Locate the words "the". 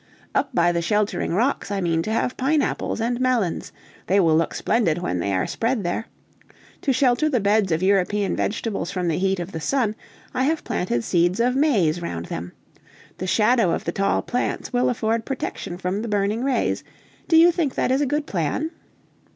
0.71-0.81, 7.29-7.39, 9.09-9.19, 9.51-9.59, 13.19-13.27, 13.85-13.91, 16.01-16.07